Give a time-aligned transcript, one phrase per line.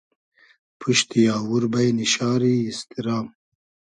[0.79, 3.17] پوشتی آوور بݷنی شاری ایستیرا